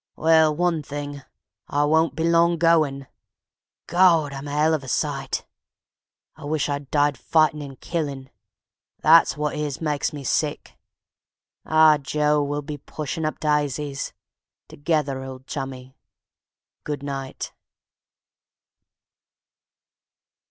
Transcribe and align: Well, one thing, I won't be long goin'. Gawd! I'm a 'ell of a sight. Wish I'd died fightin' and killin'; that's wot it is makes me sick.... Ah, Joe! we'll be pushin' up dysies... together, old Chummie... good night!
Well, 0.15 0.55
one 0.55 0.81
thing, 0.81 1.21
I 1.67 1.85
won't 1.85 2.15
be 2.15 2.23
long 2.23 2.57
goin'. 2.57 3.05
Gawd! 3.85 4.33
I'm 4.33 4.47
a 4.47 4.51
'ell 4.51 4.73
of 4.73 4.83
a 4.83 4.87
sight. 4.87 5.45
Wish 6.39 6.69
I'd 6.69 6.89
died 6.89 7.19
fightin' 7.19 7.61
and 7.61 7.79
killin'; 7.79 8.31
that's 8.97 9.37
wot 9.37 9.53
it 9.53 9.59
is 9.59 9.79
makes 9.79 10.11
me 10.11 10.23
sick.... 10.23 10.75
Ah, 11.67 11.99
Joe! 11.99 12.41
we'll 12.41 12.63
be 12.63 12.79
pushin' 12.79 13.25
up 13.25 13.39
dysies... 13.39 14.11
together, 14.67 15.21
old 15.23 15.45
Chummie... 15.45 15.93
good 16.83 17.03
night! 17.03 17.53